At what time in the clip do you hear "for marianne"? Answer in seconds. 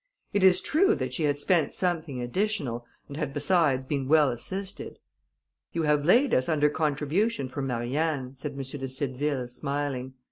7.47-8.33